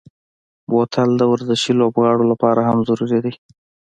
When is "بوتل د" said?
0.71-1.21